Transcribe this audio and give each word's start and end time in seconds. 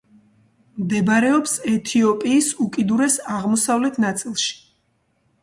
მდებარეობს 0.85 1.53
ეთიოპიის 1.73 2.49
უკიდურეს 2.67 3.19
აღმოსავლეთ 3.35 4.03
ნაწილში. 4.07 4.51